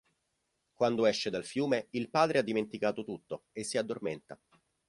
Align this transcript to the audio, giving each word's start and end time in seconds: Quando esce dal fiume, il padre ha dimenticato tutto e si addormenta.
Quando 0.73 1.05
esce 1.05 1.29
dal 1.29 1.45
fiume, 1.45 1.85
il 1.91 2.09
padre 2.09 2.39
ha 2.39 2.41
dimenticato 2.41 3.03
tutto 3.03 3.43
e 3.51 3.63
si 3.63 3.77
addormenta. 3.77 4.35